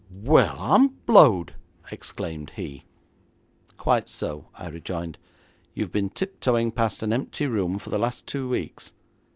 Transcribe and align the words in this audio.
'Well, 0.09 0.55
I'm 0.57 0.87
blowed!' 1.05 1.53
exclaimed 1.91 2.53
he. 2.55 2.85
'Quite 3.77 4.09
so,' 4.09 4.47
I 4.55 4.67
rejoined, 4.67 5.19
'you've 5.75 5.91
been 5.91 6.09
tiptoeing 6.09 6.71
past 6.71 7.03
an 7.03 7.13
empty 7.13 7.45
room 7.45 7.77
for 7.77 7.91
the 7.91 7.99
last 7.99 8.25
two 8.25 8.49
weeks. 8.49 8.93